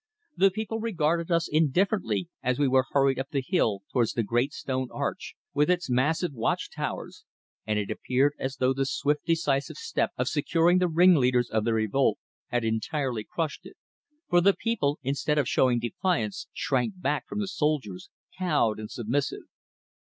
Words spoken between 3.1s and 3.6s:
up the